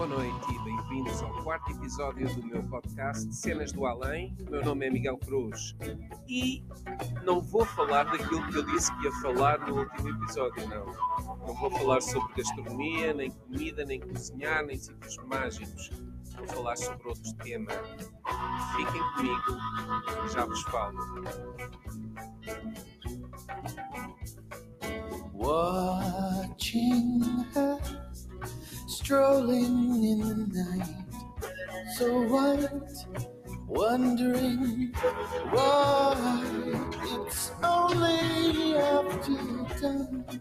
boa 0.00 0.08
noite 0.08 0.54
e 0.54 0.58
bem-vindos 0.64 1.22
ao 1.22 1.30
quarto 1.42 1.72
episódio 1.72 2.26
do 2.34 2.42
meu 2.46 2.62
podcast 2.62 3.34
Cenas 3.34 3.70
do 3.70 3.84
Além. 3.84 4.34
Meu 4.48 4.64
nome 4.64 4.86
é 4.86 4.90
Miguel 4.90 5.18
Cruz 5.18 5.76
e 6.26 6.64
não 7.22 7.42
vou 7.42 7.66
falar 7.66 8.04
daquilo 8.04 8.48
que 8.48 8.56
eu 8.56 8.62
disse 8.62 8.90
que 8.96 9.04
ia 9.04 9.12
falar 9.20 9.58
no 9.58 9.80
último 9.80 10.08
episódio, 10.08 10.66
não. 10.70 10.86
Não 11.46 11.54
vou 11.54 11.70
falar 11.70 12.00
sobre 12.00 12.32
gastronomia, 12.34 13.12
nem 13.12 13.30
comida, 13.30 13.84
nem 13.84 14.00
cozinhar, 14.00 14.64
nem 14.64 14.78
sítios 14.78 15.18
mágicos. 15.26 15.90
Vou 16.34 16.48
falar 16.48 16.76
sobre 16.76 17.06
outro 17.06 17.34
tema. 17.34 17.70
Fiquem 18.76 19.02
comigo, 19.16 19.58
já 20.32 20.46
vos 20.46 20.62
falo. 20.62 20.96
Watching 25.34 27.20
her 27.54 27.79
strolling 29.10 30.04
in 30.04 30.20
the 30.20 30.62
night, 30.62 30.88
so 31.96 32.22
white, 32.30 32.70
wondering 33.66 34.94
why 35.50 36.14
it's 37.26 37.50
only 37.60 38.76
after 38.78 39.34
dark. 39.82 40.40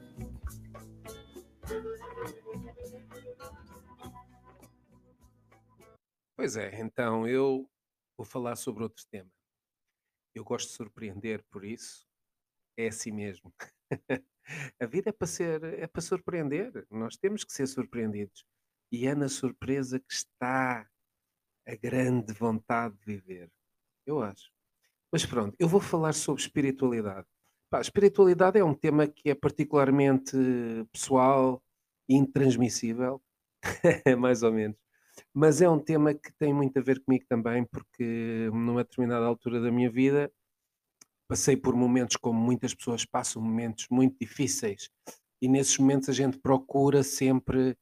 Pois 6.36 6.56
é, 6.56 6.80
então 6.80 7.28
eu 7.28 7.68
vou 8.16 8.24
falar 8.24 8.56
sobre 8.56 8.84
outro 8.84 9.04
tema. 9.10 9.32
Eu 10.36 10.44
gosto 10.44 10.68
de 10.68 10.76
surpreender, 10.76 11.44
por 11.50 11.66
isso 11.66 12.06
é 12.78 12.90
assim 12.90 13.12
mesmo. 13.12 13.52
A 14.80 14.86
vida 14.86 15.10
é 15.10 15.12
para 15.12 15.28
ser, 15.28 15.64
é 15.64 15.88
para 15.88 16.02
surpreender. 16.04 16.86
Nós 16.92 17.18
temos 17.18 17.44
que 17.44 17.52
ser 17.52 17.66
surpreendidos. 17.66 18.46
E 18.92 19.08
é 19.08 19.14
na 19.14 19.30
surpresa 19.30 20.00
que 20.00 20.14
está 20.14 20.88
a 21.68 21.76
grande 21.76 22.34
vontade 22.34 22.96
de 23.00 23.06
viver. 23.06 23.52
Eu 24.06 24.22
acho. 24.22 24.52
Mas 25.12 25.26
pronto, 25.26 25.56
eu 25.60 25.68
vou 25.68 25.80
falar 25.80 26.14
sobre 26.14 26.42
espiritualidade. 26.42 27.28
Pá, 27.70 27.82
espiritualidade 27.82 28.60
é 28.60 28.64
um 28.64 28.74
tema 28.74 29.08
que 29.08 29.30
é 29.30 29.36
particularmente 29.36 30.36
pessoal 30.92 31.62
e 32.08 32.16
intransmissível, 32.16 33.22
mais 34.18 34.42
ou 34.42 34.52
menos. 34.52 34.78
Mas 35.34 35.62
é 35.62 35.70
um 35.70 35.80
tema 35.80 36.14
que 36.14 36.32
tem 36.40 36.54
muito 36.54 36.78
a 36.80 36.82
ver 36.82 37.04
comigo 37.04 37.26
também, 37.28 37.66
porque 37.66 38.50
numa 38.52 38.84
determinada 38.84 39.26
altura 39.26 39.62
da 39.62 39.72
minha 39.72 39.90
vida 39.90 40.32
passei 41.28 41.56
por 41.56 41.76
momentos 41.76 42.16
como 42.16 42.40
muitas 42.40 42.74
pessoas 42.74 43.06
passam, 43.06 43.42
momentos 43.42 43.88
muito 43.92 44.18
difíceis, 44.20 44.90
e 45.40 45.48
nesses 45.48 45.78
momentos 45.78 46.10
a 46.10 46.14
gente 46.14 46.40
procura 46.40 47.04
sempre 47.04 47.78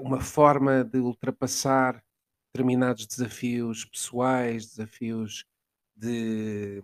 uma 0.00 0.20
forma 0.20 0.82
de 0.84 0.98
ultrapassar 0.98 2.02
determinados 2.52 3.06
desafios 3.06 3.84
pessoais, 3.84 4.66
desafios 4.66 5.44
de, 5.94 6.80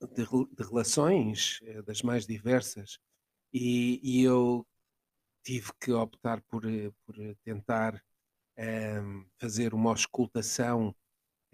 de, 0.00 0.24
de 0.56 0.62
relações 0.62 1.60
eh, 1.62 1.82
das 1.82 2.02
mais 2.02 2.26
diversas, 2.26 2.98
e, 3.52 4.00
e 4.02 4.22
eu 4.22 4.66
tive 5.42 5.72
que 5.80 5.92
optar 5.92 6.40
por, 6.42 6.64
eh, 6.66 6.90
por 7.06 7.14
tentar 7.44 8.02
ehm, 8.56 9.24
fazer 9.38 9.74
uma 9.74 9.90
auscultação 9.90 10.90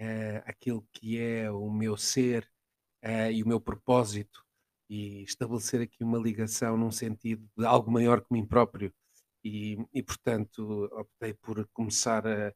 uh, 0.00 0.42
àquilo 0.46 0.86
que 0.92 1.18
é 1.20 1.50
o 1.50 1.70
meu 1.70 1.96
ser 1.96 2.50
e 3.30 3.42
o 3.42 3.48
meu 3.48 3.60
propósito 3.60 4.42
e 4.88 5.22
estabelecer 5.24 5.82
aqui 5.82 6.02
uma 6.02 6.18
ligação 6.18 6.76
num 6.76 6.90
sentido 6.90 7.46
de 7.56 7.66
algo 7.66 7.90
maior 7.90 8.22
que 8.22 8.32
mim 8.32 8.46
próprio. 8.46 8.92
E, 9.44 9.76
e 9.92 10.02
portanto, 10.02 10.88
optei 10.92 11.34
por 11.34 11.66
começar 11.72 12.26
a, 12.26 12.48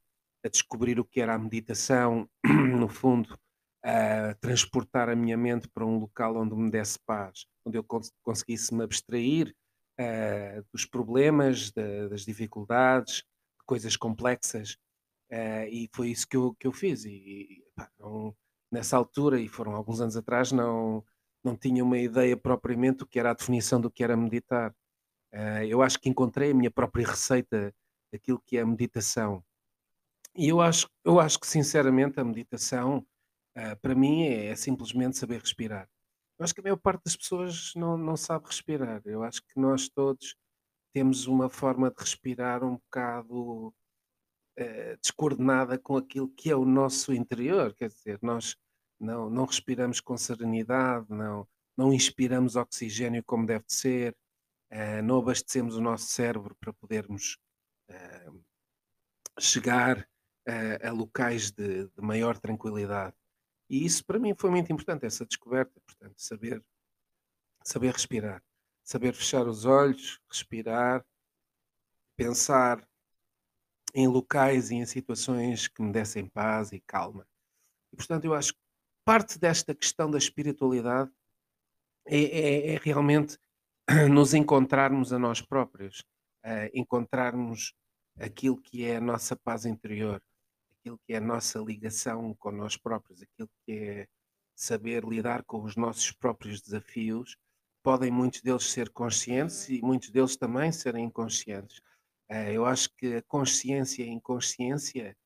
a, 0.44 0.48
descobrir 0.48 0.98
o 0.98 1.04
que 1.04 1.20
era 1.20 1.34
a 1.34 1.38
meditação, 1.38 2.28
no 2.44 2.88
fundo, 2.88 3.38
a 3.84 4.34
transportar 4.40 5.08
a 5.08 5.16
minha 5.16 5.36
mente 5.36 5.68
para 5.68 5.84
um 5.84 5.98
local 5.98 6.36
onde 6.36 6.54
me 6.54 6.70
desse 6.70 6.98
paz, 7.06 7.46
onde 7.64 7.78
eu 7.78 7.84
cons 7.84 8.10
conseguisse 8.22 8.74
me 8.74 8.82
abstrair 8.82 9.54
uh, 10.00 10.64
dos 10.72 10.86
problemas, 10.86 11.70
das 11.72 12.24
dificuldades, 12.24 13.16
de 13.16 13.64
coisas 13.66 13.96
complexas. 13.96 14.76
Uh, 15.30 15.68
e 15.70 15.90
foi 15.94 16.08
isso 16.10 16.26
que 16.26 16.36
eu, 16.36 16.54
que 16.58 16.66
eu 16.66 16.72
fiz. 16.72 17.04
E, 17.04 17.10
e 17.10 17.64
pá, 17.76 17.90
não, 17.98 18.34
nessa 18.72 18.96
altura, 18.96 19.40
e 19.40 19.48
foram 19.48 19.74
alguns 19.74 20.00
anos 20.00 20.16
atrás, 20.16 20.52
não, 20.52 21.04
não 21.44 21.56
tinha 21.56 21.84
uma 21.84 21.98
ideia 21.98 22.36
propriamente 22.36 22.98
do 22.98 23.06
que 23.06 23.18
era 23.18 23.30
a 23.30 23.34
definição 23.34 23.80
do 23.80 23.90
que 23.90 24.02
era 24.02 24.16
meditar. 24.16 24.74
Uh, 25.32 25.64
eu 25.68 25.82
acho 25.82 25.98
que 25.98 26.08
encontrei 26.08 26.50
a 26.50 26.54
minha 26.54 26.70
própria 26.70 27.06
receita 27.06 27.74
daquilo 28.12 28.42
que 28.46 28.56
é 28.56 28.62
a 28.62 28.66
meditação. 28.66 29.44
E 30.34 30.48
eu 30.48 30.60
acho, 30.60 30.88
eu 31.04 31.20
acho 31.20 31.38
que, 31.38 31.46
sinceramente, 31.46 32.18
a 32.20 32.24
meditação, 32.24 33.06
uh, 33.56 33.76
para 33.82 33.94
mim, 33.94 34.24
é, 34.24 34.46
é, 34.46 34.56
simplesmente 34.56 35.18
saber 35.18 35.40
respirar. 35.40 35.88
Eu 36.38 36.44
acho 36.44 36.54
que 36.54 36.60
a 36.60 36.62
maior 36.62 36.76
parte 36.76 37.02
das 37.04 37.16
pessoas 37.16 37.72
não, 37.74 37.98
não 37.98 38.16
sabe 38.16 38.46
respirar. 38.46 39.02
Eu 39.04 39.22
acho 39.22 39.42
que 39.42 39.60
nós 39.60 39.88
todos 39.88 40.36
temos 40.92 41.26
uma 41.26 41.50
forma 41.50 41.90
de 41.90 41.96
respirar 41.98 42.64
um 42.64 42.76
bocado 42.76 43.74
eh, 44.56 44.96
descoordenada 45.00 45.78
com 45.78 45.96
aquilo 45.96 46.28
que 46.28 46.50
é 46.50 46.56
o 46.56 46.64
nosso 46.64 47.12
interior, 47.12 47.72
quer 47.74 47.88
dizer, 47.88 48.18
nós 48.20 48.56
não, 48.98 49.30
não 49.30 49.44
respiramos 49.44 50.00
com 50.00 50.16
serenidade, 50.16 51.06
não, 51.08 51.46
não 51.76 51.92
inspiramos 51.92 52.56
oxigênio 52.56 53.22
como 53.24 53.46
deve 53.46 53.64
ser, 53.68 54.16
uh, 54.72 55.02
não 55.02 55.18
abastecemos 55.18 55.76
o 55.76 55.80
nosso 55.80 56.06
cérebro 56.06 56.54
para 56.56 56.72
podermos 56.72 57.38
uh, 57.90 58.44
chegar 59.38 60.08
a 60.82 60.90
locais 60.90 61.50
de, 61.50 61.84
de, 61.88 62.00
maior 62.00 62.38
tranquilidade. 62.38 63.14
E 63.68 63.84
isso 63.84 64.02
para 64.02 64.18
mim 64.18 64.34
foi 64.34 64.48
muito 64.48 64.72
importante, 64.72 65.04
essa 65.04 65.26
descoberta, 65.26 65.78
portanto, 65.86 66.14
saber, 66.16 66.64
saber 67.62 67.92
respirar, 67.92 68.42
saber 68.82 69.12
fechar 69.12 69.46
os 69.46 69.66
olhos, 69.66 70.18
respirar, 70.26 71.04
pensar 72.16 72.88
em 73.94 74.08
locais 74.08 74.70
e 74.70 74.76
em 74.76 74.86
situações 74.86 75.68
que 75.68 75.82
me 75.82 75.92
dessem 75.92 76.26
paz 76.26 76.72
e 76.72 76.80
calma. 76.80 77.26
E, 77.92 77.96
portanto, 77.96 78.24
eu 78.24 78.34
acho 78.34 78.54
que 78.54 78.60
parte 79.04 79.38
desta 79.38 79.74
questão 79.74 80.10
da 80.10 80.18
espiritualidade 80.18 81.10
é, 82.06 82.18
é, 82.18 82.74
é 82.74 82.76
realmente 82.78 83.38
nos 84.12 84.34
encontrarmos 84.34 85.12
a 85.12 85.18
nós 85.18 85.40
próprios, 85.40 86.04
encontrarmos 86.72 87.74
aquilo 88.18 88.60
que 88.60 88.84
é 88.84 88.96
a 88.96 89.00
nossa 89.00 89.34
paz 89.36 89.64
interior, 89.64 90.22
aquilo 90.78 90.98
que 91.06 91.12
é 91.14 91.16
a 91.16 91.20
nossa 91.20 91.58
ligação 91.58 92.34
com 92.34 92.50
nós 92.50 92.76
próprios, 92.76 93.22
aquilo 93.22 93.48
que 93.64 93.72
é 93.72 94.08
saber 94.54 95.04
lidar 95.04 95.44
com 95.44 95.62
os 95.62 95.76
nossos 95.76 96.10
próprios 96.12 96.60
desafios. 96.60 97.36
Podem 97.82 98.10
muitos 98.10 98.42
deles 98.42 98.64
ser 98.64 98.90
conscientes 98.90 99.68
e 99.68 99.80
muitos 99.80 100.10
deles 100.10 100.36
também 100.36 100.72
serem 100.72 101.06
inconscientes. 101.06 101.80
Eh, 102.28 102.52
eu 102.52 102.66
acho 102.66 102.90
que 102.96 103.16
a 103.16 103.22
consciência 103.22 104.02
e 104.02 104.08
a 104.08 104.12
inconsciência, 104.12 105.16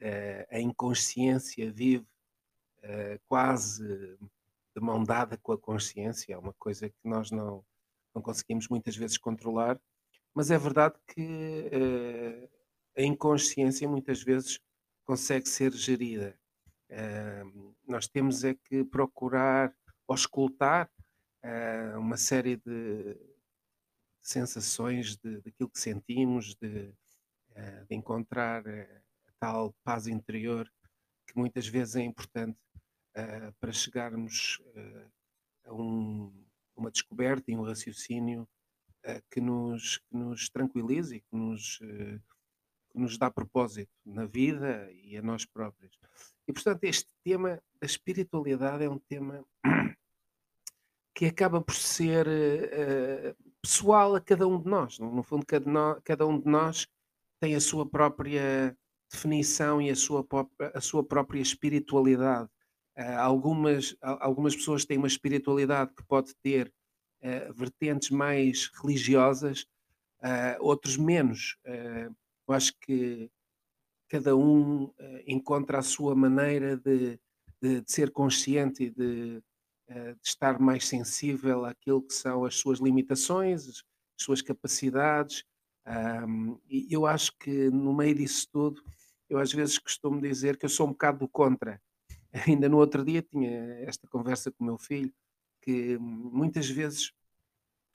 eh, 0.00 0.46
a 0.50 0.60
inconsciência 0.60 1.70
vive 1.72 2.06
eh, 2.82 3.18
quase 3.28 3.84
de 4.74 4.80
mão 4.80 5.02
dada 5.02 5.36
com 5.36 5.52
a 5.52 5.58
consciência, 5.58 6.32
é 6.32 6.38
uma 6.38 6.54
coisa 6.54 6.88
que 6.88 6.96
nós 7.04 7.30
não, 7.30 7.64
não 8.14 8.22
conseguimos 8.22 8.68
muitas 8.68 8.96
vezes 8.96 9.18
controlar, 9.18 9.80
mas 10.34 10.50
é 10.50 10.58
verdade 10.58 10.94
que 11.08 11.70
a 12.96 13.02
inconsciência 13.02 13.88
muitas 13.88 14.22
vezes 14.22 14.60
consegue 15.04 15.48
ser 15.48 15.72
gerida. 15.72 16.38
nós 17.86 18.06
temos 18.06 18.44
é 18.44 18.54
que 18.54 18.84
procurar 18.84 19.74
auscultar 20.08 20.90
uma 21.96 22.16
série 22.16 22.56
de, 22.56 23.16
sensações 24.20 25.16
de, 25.16 25.40
daquilo 25.40 25.70
que 25.70 25.80
sentimos, 25.80 26.54
de, 26.54 26.92
uh, 27.50 27.86
de 27.88 27.94
encontrar 27.94 28.64
uh, 28.66 29.02
a 29.28 29.32
tal 29.38 29.74
paz 29.82 30.06
interior 30.06 30.70
que 31.26 31.36
muitas 31.36 31.66
vezes 31.66 31.96
é 31.96 32.02
importante 32.02 32.58
uh, 33.16 33.52
para 33.58 33.72
chegarmos 33.72 34.60
a 35.64 35.72
um, 35.72 36.32
uma 36.80 36.90
descoberta 36.90 37.50
e 37.50 37.56
um 37.56 37.62
raciocínio 37.62 38.48
que, 39.30 39.40
nos, 39.40 39.98
que 39.98 40.16
nos 40.16 40.48
tranquilize 40.50 41.16
e 41.16 41.20
que 41.20 41.36
nos, 41.36 41.78
que 42.90 42.98
nos 42.98 43.16
dá 43.16 43.30
propósito 43.30 43.92
na 44.04 44.26
vida 44.26 44.90
e 44.92 45.16
a 45.16 45.22
nós 45.22 45.44
próprios. 45.44 45.98
E 46.46 46.52
portanto, 46.52 46.84
este 46.84 47.10
tema 47.22 47.62
da 47.80 47.86
espiritualidade 47.86 48.84
é 48.84 48.90
um 48.90 48.98
tema 48.98 49.44
que 51.14 51.26
acaba 51.26 51.60
por 51.60 51.74
ser 51.74 52.26
uh, 52.26 53.36
pessoal 53.62 54.16
a 54.16 54.20
cada 54.20 54.46
um 54.48 54.60
de 54.60 54.68
nós. 54.68 54.98
No 54.98 55.22
fundo, 55.22 55.46
cada 55.46 56.26
um 56.26 56.40
de 56.40 56.48
nós 56.48 56.88
tem 57.40 57.54
a 57.54 57.60
sua 57.60 57.88
própria 57.88 58.76
definição 59.10 59.80
e 59.80 59.90
a 59.90 59.96
sua, 59.96 60.26
a 60.74 60.80
sua 60.80 61.04
própria 61.04 61.40
espiritualidade. 61.40 62.48
Uh, 63.00 63.18
algumas, 63.18 63.96
algumas 64.02 64.54
pessoas 64.54 64.84
têm 64.84 64.98
uma 64.98 65.06
espiritualidade 65.06 65.94
que 65.94 66.04
pode 66.04 66.34
ter 66.42 66.70
uh, 67.22 67.54
vertentes 67.54 68.10
mais 68.10 68.70
religiosas, 68.82 69.62
uh, 70.22 70.56
outros 70.60 70.98
menos. 70.98 71.56
Eu 71.64 72.54
acho 72.54 72.74
que 72.80 73.30
cada 74.10 74.36
um 74.36 74.92
eh, 74.98 75.24
encontra 75.28 75.78
a 75.78 75.82
sua 75.82 76.16
maneira 76.16 76.76
de, 76.76 77.16
de, 77.62 77.80
de 77.80 77.92
ser 77.92 78.10
consciente 78.10 78.82
e 78.84 78.90
de, 78.90 79.40
eh, 79.86 80.14
de, 80.14 80.28
estar 80.28 80.58
mais 80.58 80.88
sensível 80.88 81.64
àquilo 81.64 82.02
que 82.02 82.12
são 82.12 82.44
as 82.44 82.56
suas 82.56 82.80
limitações, 82.80 83.68
as 83.68 83.84
suas 84.16 84.42
capacidades. 84.42 85.44
E 86.68 86.88
eu 86.90 87.06
acho 87.06 87.32
que 87.38 87.70
no 87.70 87.94
meio 87.94 88.16
disso 88.16 88.48
tudo, 88.52 88.82
eu 89.28 89.38
às 89.38 89.52
vezes 89.52 89.78
costumo 89.78 90.20
dizer 90.20 90.56
que 90.56 90.66
eu 90.66 90.70
sou 90.70 90.88
um 90.88 90.90
bocado 90.90 91.20
do 91.20 91.28
contra. 91.28 91.80
Ainda 92.46 92.68
no 92.68 92.78
outro 92.78 93.04
dia 93.04 93.22
tinha 93.22 93.50
esta 93.82 94.06
conversa 94.08 94.50
com 94.50 94.62
o 94.62 94.66
meu 94.66 94.78
filho, 94.78 95.12
que 95.60 95.98
muitas 95.98 96.68
vezes 96.68 97.12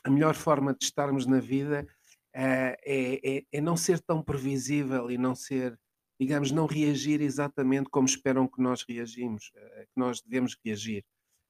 a 0.04 0.10
melhor 0.10 0.36
forma 0.36 0.74
de 0.74 0.84
estarmos 0.86 1.26
na 1.26 1.40
vida 1.40 1.88
uh, 2.36 2.76
é, 2.86 3.20
é, 3.24 3.46
é, 3.52 3.62
não 3.62 3.76
ser 3.76 4.00
tão 4.00 4.22
previsível 4.22 5.10
e 5.10 5.18
não 5.18 5.34
ser, 5.34 5.80
digamos, 6.20 6.52
não 6.52 6.66
reagir 6.68 7.22
exatamente 7.22 7.90
como 7.90 8.06
esperam 8.06 8.48
que 8.48 8.62
nós 8.62 8.84
reagimos, 8.88 9.52
uh, 9.56 9.82
que 9.82 9.98
nós 9.98 10.22
devemos 10.22 10.56
reagir. 10.64 11.04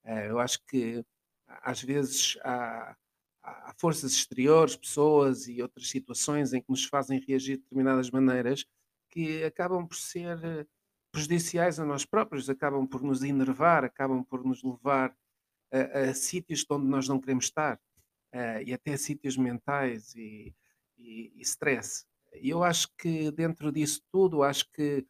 Uh, 0.05 0.29
eu 0.29 0.39
acho 0.39 0.59
que 0.67 1.03
às 1.47 1.81
vezes 1.81 2.37
há, 2.43 2.95
há, 3.43 3.73
forças 3.77 4.13
exteriores, 4.13 4.75
pessoas 4.75 5.47
e 5.47 5.61
outras 5.61 5.89
situações 5.89 6.53
em 6.53 6.61
que 6.61 6.69
nos 6.69 6.85
fazem 6.85 7.19
reagir 7.27 7.57
de 7.57 7.63
determinadas 7.63 8.09
maneiras 8.09 8.65
que 9.09 9.43
acabam 9.43 9.85
por 9.85 9.95
ser 9.95 10.67
prejudiciais 11.15 11.79
a 11.79 11.85
nós 11.85 12.05
próprios, 12.05 12.49
acabam 12.49 12.85
por 12.85 13.01
nos 13.01 13.23
enervar, 13.23 13.85
acabam 13.85 14.21
por 14.21 14.43
nos 14.43 14.61
levar 14.61 15.15
a, 15.71 16.09
a 16.09 16.13
sítios 16.13 16.65
onde 16.69 16.85
nós 16.87 17.07
não 17.07 17.21
queremos 17.21 17.45
estar 17.45 17.77
uh, 18.33 18.61
e 18.65 18.73
até 18.73 18.97
sítios 18.97 19.37
mentais 19.37 20.13
e, 20.13 20.53
e, 20.97 21.31
e 21.37 21.41
stress. 21.41 22.05
E 22.33 22.49
eu 22.49 22.65
acho 22.65 22.89
que 22.97 23.31
dentro 23.31 23.71
disso 23.71 24.01
tudo, 24.11 24.43
acho 24.43 24.69
que 24.73 25.07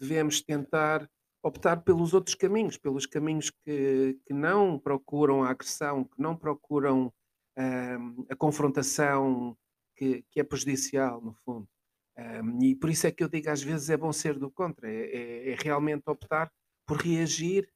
devemos 0.00 0.40
tentar 0.40 1.06
optar 1.42 1.82
pelos 1.82 2.14
outros 2.14 2.34
caminhos, 2.34 2.78
pelos 2.78 3.04
caminhos 3.04 3.50
que, 3.50 4.18
que 4.24 4.32
não 4.32 4.78
procuram 4.78 5.44
a 5.44 5.50
agressão, 5.50 6.04
que 6.04 6.18
não 6.18 6.34
procuram 6.34 7.12
uh, 7.58 8.26
a 8.30 8.34
confrontação 8.36 9.54
que, 9.94 10.24
que, 10.30 10.40
é 10.40 10.44
prejudicial, 10.44 11.20
no 11.20 11.34
fundo. 11.44 11.68
Um, 12.16 12.62
e 12.62 12.76
por 12.76 12.90
isso 12.90 13.06
é 13.06 13.10
que 13.10 13.24
eu 13.24 13.28
digo 13.28 13.48
às 13.48 13.62
vezes 13.62 13.88
é 13.88 13.96
bom 13.96 14.12
ser 14.12 14.38
do 14.38 14.50
contra, 14.50 14.90
é, 14.90 15.00
é, 15.00 15.50
é, 15.52 15.56
realmente 15.58 16.02
optar 16.06 16.52
por 16.86 16.98
reagir 16.98 17.66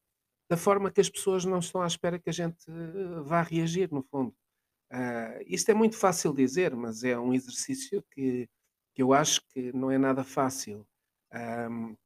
da 0.49 0.57
forma 0.57 0.91
que 0.91 1.01
as 1.01 1.09
pessoas 1.09 1.45
não 1.45 1.59
estão 1.59 1.83
à 1.83 1.87
espera 1.87 2.19
que 2.19 2.31
a 2.31 2.33
gente 2.33 2.65
eh, 2.69 3.21
vá 3.23 3.43
reagir, 3.43 3.91
no 3.91 4.03
fundo. 4.03 4.35
Uh, 4.93 5.43
isto 5.47 5.71
é 5.71 5.75
muito 5.75 5.97
fácil 5.99 6.33
dizer, 6.33 6.77
mas 6.77 7.03
é 7.03 7.19
um 7.19 7.35
exercício 7.35 8.05
que, 8.13 8.49
que 8.95 9.03
eu 9.03 9.13
acho 9.13 9.41
que 9.49 9.73
não 9.73 9.91
é 9.91 9.99
nada 9.99 10.23
fácil. 10.23 10.87
Um, 11.35 11.97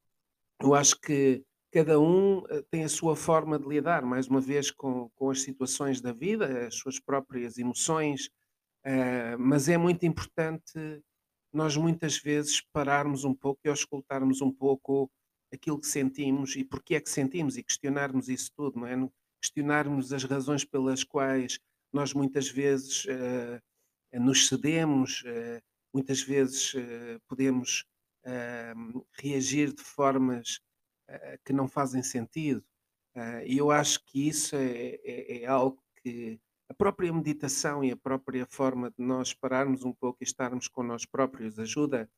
eu 0.62 0.74
acho 0.74 0.98
que 1.00 1.44
cada 1.72 2.00
um 2.00 2.42
eh, 2.48 2.64
tem 2.70 2.84
a 2.84 2.88
sua 2.88 3.14
forma 3.14 3.58
de 3.58 3.68
lidar, 3.68 4.02
mais 4.02 4.28
uma 4.28 4.40
vez, 4.40 4.70
com, 4.70 5.10
com 5.10 5.30
as 5.30 5.42
situações 5.42 6.00
da 6.00 6.12
vida, 6.12 6.66
as 6.66 6.74
suas 6.76 6.98
próprias 6.98 7.58
emoções, 7.58 8.26
uh, 8.86 9.38
mas 9.38 9.68
é 9.68 9.76
muito 9.76 10.06
importante 10.06 10.72
nós 11.52 11.76
muitas 11.76 12.18
vezes 12.18 12.60
pararmos 12.72 13.24
um 13.24 13.34
pouco 13.34 13.60
e 13.64 13.68
auscultarmos 13.68 14.40
um 14.40 14.52
pouco 14.52 15.10
aquilo 15.52 15.80
que 15.80 15.86
sentimos 15.86 16.54
e 16.56 16.64
porque 16.64 16.94
é 16.94 17.00
que 17.00 17.10
sentimos 17.10 17.56
e 17.56 17.62
questionarmos 17.62 18.28
isso 18.28 18.50
tudo, 18.56 18.80
não 18.80 18.86
é? 18.86 18.96
Questionarmos 19.42 20.12
as 20.12 20.24
razões 20.24 20.64
pelas 20.64 21.02
quais 21.02 21.58
nós 21.92 22.12
muitas 22.14 22.48
vezes 22.48 23.04
uh, 23.06 23.60
nos 24.20 24.48
cedemos, 24.48 25.22
uh, 25.22 25.60
muitas 25.92 26.22
vezes 26.22 26.74
uh, 26.74 27.20
podemos 27.26 27.84
ehm, 28.24 29.00
reagir 29.18 29.72
de 29.72 29.82
formas 29.82 30.60
que 31.44 31.52
não 31.52 31.66
fazem 31.66 32.04
sentido. 32.04 32.64
e 33.44 33.58
eu 33.58 33.72
acho 33.72 34.04
que 34.04 34.28
isso 34.28 34.54
é, 34.54 35.00
é, 35.02 35.42
é, 35.42 35.46
algo 35.46 35.82
que 35.96 36.38
a 36.70 36.74
própria 36.74 37.12
meditação 37.12 37.82
e 37.82 37.90
a 37.90 37.96
própria 37.96 38.46
forma 38.46 38.90
de 38.90 39.04
nós 39.04 39.34
pararmos 39.34 39.84
um 39.84 39.92
pouco 39.92 40.18
e 40.20 40.24
estarmos 40.24 40.68
com 40.68 40.84
nós 40.84 41.04
próprios 41.04 41.58
ajuda 41.58 42.08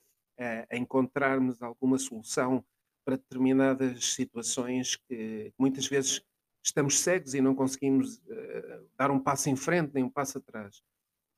a 0.71 0.77
encontrarmos 0.77 1.63
alguma 1.63 1.99
solução 1.99 2.63
para 3.05 3.17
determinadas 3.17 4.13
situações 4.13 4.97
que 4.97 5.53
muitas 5.59 5.87
vezes 5.87 6.23
estamos 6.63 7.01
cegos 7.01 7.35
e 7.35 7.41
não 7.41 7.55
conseguimos 7.55 8.19
uh, 8.19 8.89
dar 8.97 9.11
um 9.11 9.19
passo 9.19 9.51
em 9.51 9.57
frente 9.57 9.93
nem 9.95 10.05
um 10.05 10.11
passo 10.11 10.39
atrás. 10.39 10.83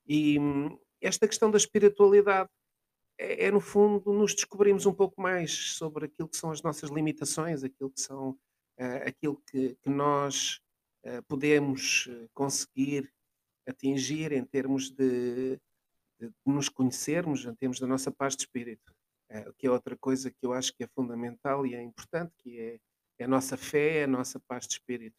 E 0.07 0.39
um, 0.39 0.79
esta 1.01 1.27
questão 1.27 1.51
da 1.51 1.57
espiritualidade 1.57 2.51
é, 3.19 3.47
é, 3.47 3.51
no 3.51 3.61
fundo, 3.61 4.13
nos 4.13 4.35
descobrimos 4.35 4.87
um 4.87 4.93
pouco 4.93 5.21
mais 5.21 5.53
sobre 5.53 6.07
aquilo 6.07 6.29
que 6.29 6.37
são 6.37 6.51
as 6.51 6.63
nossas 6.63 6.91
limitações, 6.91 7.65
aquilo 7.65 7.91
que 7.91 8.01
são 8.01 8.31
uh, 8.31 9.07
aquilo 9.07 9.41
que, 9.51 9.77
que 9.77 9.89
nós 9.89 10.61
podemos 11.29 12.09
conseguir 12.33 13.13
atingir 13.67 14.33
em 14.33 14.45
termos 14.45 14.91
de, 14.91 15.59
de, 16.19 16.31
nos 16.47 16.69
conhecermos, 16.69 17.45
em 17.45 17.55
termos 17.55 17.79
da 17.79 17.87
nossa 17.87 18.11
paz 18.11 18.37
de 18.37 18.43
espírito. 18.43 18.95
que 19.59 19.67
é 19.67 19.71
outra 19.71 19.97
coisa 19.97 20.31
que 20.31 20.47
eu 20.47 20.53
acho 20.53 20.73
que 20.75 20.85
é 20.85 20.89
fundamental 20.89 21.67
e 21.67 21.75
é 21.75 21.83
importante, 21.83 22.33
que 22.39 22.61
é 22.61 22.79
é 23.19 23.25
a 23.25 23.29
nossa 23.29 23.57
fé, 23.57 23.99
é 24.01 24.05
a 24.05 24.09
nossa 24.09 24.41
paz 24.41 24.67
de 24.67 24.75
espírito. 24.75 25.17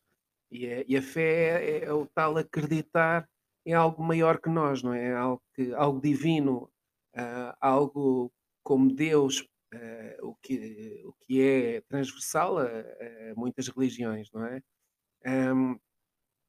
E, 0.51 0.65
é, 0.65 0.85
e 0.87 0.95
a 0.97 1.01
fé 1.01 1.63
é, 1.63 1.85
é, 1.85 1.93
o 1.93 2.05
tal 2.05 2.37
acreditar 2.37 3.27
em 3.65 3.73
algo 3.73 4.03
maior 4.03 4.39
que 4.39 4.49
nós, 4.49 4.83
não 4.83 4.93
é? 4.93 5.13
Algo, 5.13 5.41
que, 5.53 5.73
algo 5.73 5.99
divino, 5.99 6.71
uh, 7.15 7.55
algo 7.59 8.31
como 8.63 8.93
Deus, 8.93 9.39
uh, 9.73 10.27
o, 10.27 10.35
que, 10.35 11.01
o 11.03 11.13
que 11.21 11.41
é 11.41 11.81
transversal 11.81 12.59
a, 12.59 12.65
a 12.67 13.35
muitas 13.35 13.67
religiões, 13.67 14.31
não 14.31 14.45
é? 14.45 14.61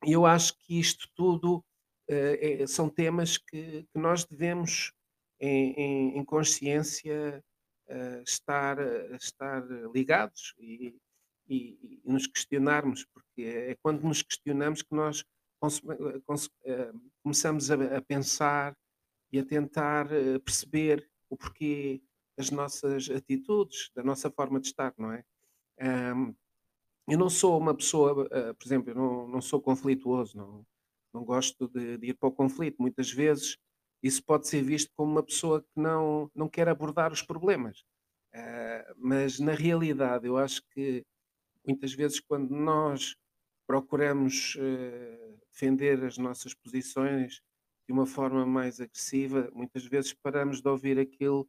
E 0.05 0.12
eu 0.12 0.26
acho 0.26 0.56
que 0.58 0.78
isto 0.78 1.08
tudo 1.14 1.56
uh, 1.56 1.62
é, 2.08 2.67
são 2.67 2.88
temas 2.88 3.38
que, 3.38 3.87
nós 3.94 4.25
devemos, 4.25 4.93
em, 5.40 6.25
consciência, 6.25 7.43
estar, 8.26 8.78
estar 9.14 9.62
ligados 9.94 10.55
e, 10.58 10.96
e, 11.49 11.78
e, 11.82 12.00
nos 12.05 12.26
questionarmos, 12.26 13.05
porque 13.12 13.43
é 13.43 13.76
quando 13.82 14.02
nos 14.02 14.23
questionamos 14.23 14.82
que 14.82 14.94
nós 14.94 15.25
eh, 16.64 16.93
começamos 17.23 17.70
a, 17.70 17.96
a 17.96 18.02
pensar 18.02 18.76
e 19.32 19.38
a 19.38 19.44
tentar 19.44 20.12
eh, 20.12 20.38
perceber 20.38 21.09
o 21.30 21.37
porquê 21.37 22.02
das 22.37 22.50
nossas 22.50 23.09
atitudes, 23.11 23.90
da 23.95 24.02
nossa 24.02 24.30
forma 24.30 24.61
de 24.61 24.68
estar, 24.68 24.92
não 24.99 25.12
é? 25.12 25.25
Um, 26.14 26.35
eu 27.08 27.18
não 27.18 27.30
sou 27.30 27.58
uma 27.58 27.75
pessoa, 27.75 28.25
uh, 28.25 28.54
por 28.54 28.66
exemplo, 28.66 28.90
eu 28.90 28.94
não, 28.94 29.28
não 29.28 29.40
sou 29.40 29.60
conflituoso, 29.60 30.36
não, 30.36 30.66
não 31.14 31.25
gosto 31.25 31.68
de, 31.68 31.96
de, 31.98 32.08
ir 32.08 32.14
para 32.14 32.28
o 32.28 32.32
conflito. 32.32 32.80
Muitas 32.80 33.10
vezes 33.10 33.56
isso 34.02 34.22
pode 34.25 34.48
ser 34.48 34.62
visto 34.62 34.90
como 34.96 35.12
uma 35.12 35.22
pessoa 35.22 35.62
que 35.62 35.80
não, 35.80 36.30
não 36.34 36.48
quer 36.48 36.68
abordar 36.68 37.12
os 37.12 37.22
problemas. 37.22 37.80
Uh, 38.34 38.94
mas 38.96 39.38
na 39.38 39.52
realidade 39.52 40.26
eu 40.26 40.36
acho 40.36 40.62
que 40.75 41.04
muitas 41.66 41.92
vezes 41.94 42.20
quando 42.20 42.50
nós 42.50 43.16
procuramos 43.66 44.56
uh, 44.56 45.38
defender 45.52 46.04
as 46.04 46.18
nossas 46.18 46.54
posições 46.54 47.40
de 47.86 47.92
uma 47.92 48.04
forma 48.04 48.44
mais 48.44 48.80
agressiva, 48.80 49.48
muitas 49.54 49.86
vezes 49.86 50.12
paramos 50.12 50.60
de 50.60 50.68
ouvir 50.68 50.98
aquilo 50.98 51.48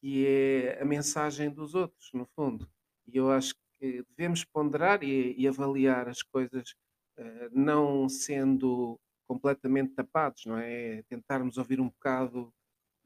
que 0.00 0.26
é 0.26 0.80
a 0.80 0.84
mensagem 0.84 1.50
dos 1.50 1.74
outros, 1.74 2.10
no 2.14 2.24
fundo. 2.24 2.68
E 3.06 3.16
eu 3.16 3.30
acho 3.30 3.54
que 3.78 4.04
devemos 4.10 4.44
ponderar 4.44 5.02
e, 5.02 5.34
e 5.36 5.46
avaliar 5.48 6.08
as 6.08 6.22
coisas 6.22 6.74
uh, 7.18 7.50
não 7.52 8.08
sendo 8.08 8.98
completamente 9.26 9.94
tapados, 9.94 10.44
não 10.46 10.58
é? 10.58 11.02
Tentarmos 11.08 11.58
ouvir 11.58 11.80
um 11.80 11.88
bocado 11.88 12.52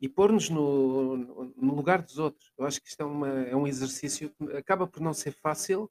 e 0.00 0.08
pôr-nos 0.08 0.48
no, 0.48 1.16
no, 1.56 1.74
lugar 1.74 2.02
dos 2.02 2.18
outros. 2.18 2.52
Eu 2.56 2.66
acho 2.66 2.80
que 2.80 2.88
isto 2.88 3.02
é, 3.02 3.04
uma, 3.04 3.28
é 3.28 3.54
um 3.54 3.66
exercício 3.66 4.30
que 4.30 4.56
acaba 4.56 4.86
por 4.86 5.00
não 5.00 5.12
ser 5.12 5.32
fácil, 5.32 5.90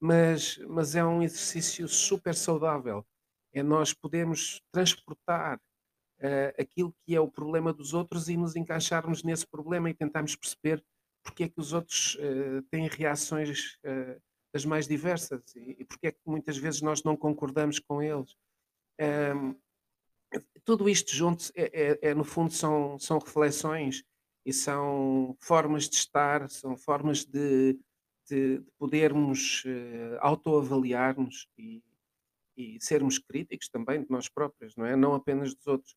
mas, 0.00 0.56
mas 0.66 0.94
é 0.94 1.04
um 1.04 1.22
exercício 1.22 1.86
super 1.86 2.34
saudável. 2.34 3.04
É 3.52 3.62
nós 3.62 3.92
podermos 3.92 4.62
transportar 4.72 5.58
uh, 5.58 6.60
aquilo 6.60 6.94
que 7.04 7.14
é 7.14 7.20
o 7.20 7.30
problema 7.30 7.72
dos 7.72 7.92
outros 7.92 8.28
e 8.28 8.36
nos 8.36 8.56
encaixarmos 8.56 9.22
nesse 9.22 9.46
problema 9.46 9.90
e 9.90 9.94
tentarmos 9.94 10.34
perceber 10.34 10.82
porque 11.22 11.44
é 11.44 11.48
que 11.48 11.60
os 11.60 11.72
outros 11.72 12.16
uh, 12.16 12.62
têm 12.70 12.88
reações 12.88 13.78
uh, 13.84 14.20
as 14.52 14.64
mais 14.64 14.86
diversas 14.86 15.54
e, 15.54 15.76
e 15.80 15.84
porque 15.84 16.08
é 16.08 16.12
que 16.12 16.20
muitas 16.26 16.56
vezes 16.56 16.80
nós 16.80 17.02
não 17.02 17.16
concordamos 17.16 17.78
com 17.78 18.02
eles. 18.02 18.36
Um, 19.00 19.54
tudo 20.64 20.88
isto 20.88 21.14
junto, 21.14 21.50
é, 21.54 21.70
é, 21.72 22.10
é, 22.10 22.14
no 22.14 22.24
fundo, 22.24 22.52
são, 22.52 22.98
são 22.98 23.18
reflexões 23.18 24.04
e 24.44 24.52
são 24.52 25.36
formas 25.40 25.88
de 25.88 25.96
estar, 25.96 26.48
são 26.48 26.76
formas 26.76 27.24
de, 27.24 27.78
de, 28.28 28.58
de 28.58 28.64
podermos 28.78 29.64
uh, 29.64 30.18
autoavaliar-nos 30.20 31.48
e, 31.58 31.82
e 32.56 32.78
sermos 32.80 33.18
críticos 33.18 33.68
também 33.68 34.02
de 34.02 34.10
nós 34.10 34.28
próprios, 34.28 34.76
não 34.76 34.86
é? 34.86 34.96
Não 34.96 35.14
apenas 35.14 35.54
dos 35.54 35.66
outros, 35.66 35.94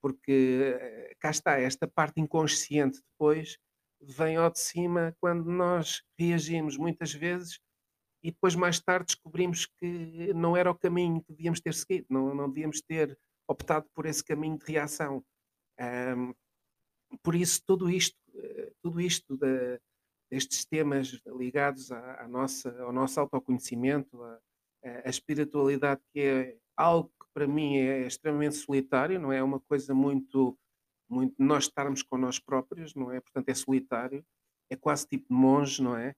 porque 0.00 0.78
cá 1.18 1.30
está 1.30 1.58
esta 1.58 1.86
parte 1.86 2.20
inconsciente 2.20 3.00
depois 3.12 3.58
vem 4.00 4.36
ao 4.36 4.50
de 4.50 4.60
cima 4.60 5.16
quando 5.20 5.50
nós 5.50 6.02
reagimos 6.18 6.76
muitas 6.76 7.12
vezes 7.12 7.58
e 8.22 8.30
depois 8.30 8.54
mais 8.54 8.80
tarde 8.80 9.06
descobrimos 9.06 9.66
que 9.66 10.32
não 10.34 10.56
era 10.56 10.70
o 10.70 10.78
caminho 10.78 11.22
que 11.22 11.32
devíamos 11.32 11.60
ter 11.60 11.74
seguido, 11.74 12.06
não, 12.10 12.34
não 12.34 12.48
devíamos 12.48 12.80
ter 12.80 13.16
optado 13.48 13.86
por 13.94 14.06
esse 14.06 14.24
caminho 14.24 14.58
de 14.58 14.64
reação. 14.64 15.24
Um, 15.80 16.34
por 17.22 17.34
isso, 17.34 17.62
tudo 17.64 17.88
isto, 17.88 18.18
eh, 18.34 18.72
tudo 18.82 19.00
isto 19.00 19.36
de, 19.36 19.80
destes 20.30 20.64
temas 20.64 21.20
ligados 21.26 21.92
à, 21.92 22.24
à, 22.24 22.28
nossa, 22.28 22.76
ao 22.82 22.92
nosso 22.92 23.20
autoconhecimento, 23.20 24.20
à, 24.22 24.40
à 25.04 25.08
espiritualidade, 25.08 26.00
que 26.12 26.20
é 26.20 26.56
algo 26.76 27.08
que 27.20 27.26
para 27.32 27.46
mim 27.46 27.76
é 27.76 28.06
extremamente 28.06 28.56
solitário, 28.56 29.20
não 29.20 29.32
é? 29.32 29.38
é 29.38 29.42
uma 29.42 29.60
coisa 29.60 29.94
muito, 29.94 30.58
muito 31.08 31.34
nós 31.38 31.64
estarmos 31.64 32.02
com 32.02 32.16
nós 32.18 32.38
próprios, 32.38 32.94
não 32.94 33.12
é? 33.12 33.20
Portanto, 33.20 33.48
é 33.48 33.54
solitário, 33.54 34.24
é 34.70 34.76
quase 34.76 35.06
tipo 35.06 35.32
monge, 35.32 35.82
não 35.82 35.96
é? 35.96 36.14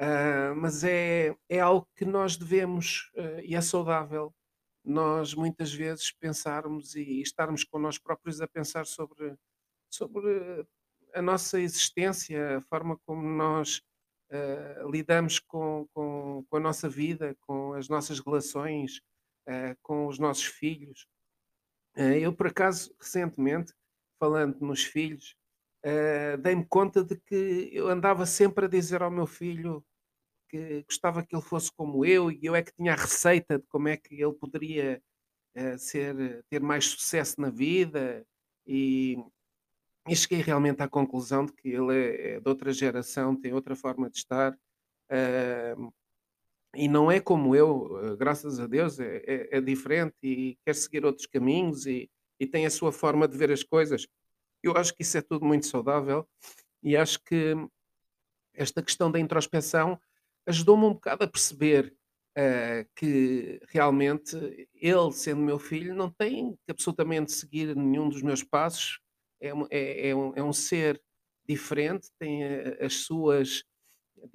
Uh, 0.00 0.56
mas 0.56 0.82
é, 0.84 1.34
é 1.48 1.60
algo 1.60 1.86
que 1.94 2.04
nós 2.04 2.36
devemos, 2.36 3.10
uh, 3.14 3.40
e 3.44 3.54
é 3.54 3.60
saudável, 3.60 4.34
nós 4.84 5.34
muitas 5.34 5.72
vezes 5.72 6.10
pensarmos 6.10 6.96
e 6.96 7.20
estarmos 7.20 7.62
com 7.62 7.78
nós 7.78 7.98
próprios 7.98 8.40
a 8.40 8.48
pensar 8.48 8.84
sobre, 8.84 9.36
sobre 9.88 10.66
a 11.14 11.22
nossa 11.22 11.60
existência, 11.60 12.56
a 12.56 12.60
forma 12.62 12.98
como 13.06 13.22
nós 13.22 13.80
uh, 14.32 14.90
lidamos 14.90 15.38
com, 15.38 15.86
com, 15.94 16.44
com, 16.50 16.56
a 16.56 16.60
nossa 16.60 16.88
vida, 16.88 17.36
com 17.42 17.74
as 17.74 17.88
nossas 17.88 18.18
relações, 18.18 19.00
com 19.82 20.06
os 20.06 20.20
nossos 20.20 20.44
filhos. 20.44 21.04
Eu, 21.96 22.32
por 22.32 22.46
acaso, 22.46 22.94
recentemente, 23.00 23.74
falando 24.22 24.60
nos 24.60 24.84
filhos, 24.84 25.34
dei-me 26.40 26.64
conta 26.64 27.02
de 27.02 27.16
que 27.16 27.70
eu 27.72 27.88
andava 27.88 28.24
sempre 28.24 28.66
a 28.66 28.68
dizer 28.68 29.02
ao 29.02 29.10
meu 29.10 29.26
filho 29.26 29.84
que 30.48 30.84
gostava 30.84 31.24
que 31.24 31.34
ele 31.34 31.42
fosse 31.42 31.72
como 31.72 32.04
eu 32.04 32.30
e 32.30 32.38
eu 32.42 32.54
é 32.54 32.62
que 32.62 32.72
tinha 32.72 32.92
a 32.92 32.96
receita 32.96 33.58
de 33.58 33.66
como 33.66 33.88
é 33.88 33.96
que 33.96 34.14
ele 34.22 34.32
poderia 34.32 35.02
ser, 35.76 36.44
ter 36.48 36.60
mais 36.60 36.84
sucesso 36.84 37.40
na 37.40 37.50
vida 37.50 38.24
e 38.64 39.18
e 40.08 40.16
cheguei 40.16 40.40
realmente 40.40 40.82
à 40.82 40.88
conclusão 40.88 41.46
de 41.46 41.52
que 41.52 41.68
ele 41.68 41.94
é, 41.94 42.32
é 42.32 42.40
de 42.40 42.48
outra 42.48 42.72
geração, 42.72 43.36
tem 43.36 43.52
outra 43.52 43.76
forma 43.76 44.10
de 44.10 44.18
estar, 44.18 44.52
uh, 44.52 45.92
e 46.74 46.88
não 46.88 47.10
é 47.10 47.20
como 47.20 47.54
eu, 47.54 47.86
uh, 47.86 48.16
graças 48.16 48.58
a 48.58 48.66
Deus, 48.66 48.98
é, 48.98 49.22
é, 49.26 49.58
é, 49.58 49.60
diferente 49.60 50.16
e 50.22 50.58
quer 50.64 50.74
seguir 50.74 51.04
outros 51.04 51.26
caminhos 51.26 51.86
e, 51.86 52.10
e 52.42 52.46
tem 52.46 52.66
a 52.66 52.70
sua 52.70 52.90
forma 52.90 53.28
de 53.28 53.38
ver 53.38 53.52
as 53.52 53.62
coisas. 53.62 54.08
Eu 54.60 54.76
acho 54.76 54.92
que 54.94 55.02
isso 55.02 55.16
é 55.16 55.22
tudo 55.22 55.46
muito 55.46 55.64
saudável 55.66 56.28
e 56.82 56.96
acho 56.96 57.22
que 57.22 57.54
esta 58.52 58.82
questão 58.82 59.12
da 59.12 59.20
introspeção 59.20 59.96
ajudou-me 60.44 60.84
um 60.86 60.92
bocado 60.92 61.22
a 61.22 61.28
perceber 61.28 61.94
uh, 62.36 62.84
que 62.96 63.60
realmente 63.68 64.36
ele, 64.74 65.12
sendo 65.12 65.40
meu 65.40 65.56
filho, 65.56 65.94
não 65.94 66.10
tem 66.10 66.56
que 66.64 66.72
absolutamente 66.72 67.30
seguir 67.30 67.76
nenhum 67.76 68.08
dos 68.08 68.22
meus 68.22 68.42
passos 68.42 68.98
é, 69.40 69.52
é, 69.70 70.08
é, 70.08 70.16
um, 70.16 70.32
é 70.34 70.42
um 70.42 70.52
ser 70.52 71.00
diferente, 71.48 72.08
tem 72.18 72.42
as 72.80 73.04
suas, 73.04 73.62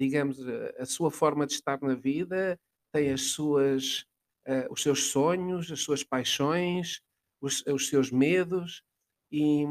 digamos, 0.00 0.40
a, 0.48 0.82
a 0.82 0.86
sua 0.86 1.10
forma 1.10 1.46
de 1.46 1.52
estar 1.52 1.78
na 1.82 1.94
vida, 1.94 2.58
tem 2.90 3.12
as 3.12 3.32
suas, 3.32 4.06
uh, 4.46 4.72
os 4.72 4.82
seus 4.82 5.10
sonhos, 5.10 5.70
as 5.70 5.80
suas 5.80 6.02
paixões, 6.02 7.02
os, 7.40 7.64
os 7.66 7.88
seus 7.88 8.10
medos, 8.10 8.82
e, 9.30 9.62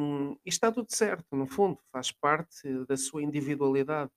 e, 0.45 0.49
está 0.49 0.71
tudo 0.71 0.87
certo, 0.89 1.35
no 1.35 1.47
fundo, 1.47 1.79
faz 1.91 2.11
parte 2.11 2.85
da 2.85 2.95
sua 2.95 3.23
individualidade. 3.23 4.11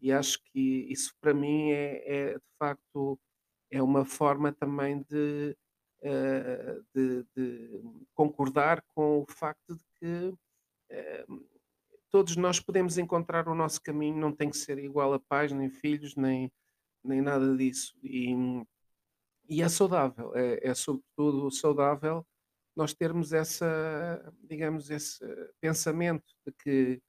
E 0.00 0.12
acho 0.12 0.38
que 0.44 0.86
isso 0.90 1.14
para 1.20 1.34
mim 1.34 1.70
é, 1.70 2.02
é 2.06 2.34
de 2.34 2.56
facto 2.58 3.18
é 3.70 3.82
uma 3.82 4.04
forma 4.04 4.52
também 4.52 5.02
de, 5.02 5.56
uh, 6.02 6.84
de, 6.94 7.26
de, 7.34 7.82
concordar 8.14 8.84
com 8.94 9.22
o 9.22 9.26
facto 9.28 9.74
de 9.74 9.84
que 9.98 10.34
todos 12.14 12.36
nós 12.36 12.60
podemos 12.60 12.96
encontrar 12.96 13.48
o 13.48 13.56
nosso 13.56 13.82
caminho, 13.82 14.16
não 14.16 14.30
tem 14.30 14.48
que 14.48 14.56
ser 14.56 14.78
igual 14.78 15.12
a 15.14 15.18
pais, 15.18 15.50
nem 15.50 15.68
filhos, 15.68 16.14
nem, 16.14 16.48
nem 17.02 17.20
nada 17.20 17.56
disso. 17.56 17.92
E, 18.04 18.32
e 19.48 19.60
é 19.60 19.68
saudável, 19.68 20.32
é, 20.36 20.68
é 20.68 20.74
sobretudo 20.74 21.50
saudável 21.50 22.24
nós 22.76 22.92
termos 22.94 23.32
essa, 23.32 24.32
digamos, 24.42 24.90
esse 24.90 25.24
pensamento 25.60 26.24
de 26.46 26.52
que 26.52 27.02